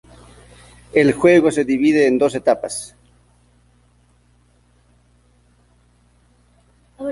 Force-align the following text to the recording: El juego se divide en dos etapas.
El 0.93 1.13
juego 1.13 1.51
se 1.51 1.63
divide 1.63 2.07
en 2.07 2.17
dos 2.17 2.33
etapas. 2.33 2.95